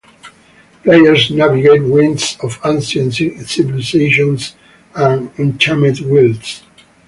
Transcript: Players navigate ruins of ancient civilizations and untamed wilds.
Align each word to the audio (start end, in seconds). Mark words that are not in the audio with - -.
Players 0.81 1.29
navigate 1.29 1.79
ruins 1.83 2.35
of 2.41 2.59
ancient 2.65 3.13
civilizations 3.13 4.55
and 4.95 5.29
untamed 5.37 6.01
wilds. 6.07 6.63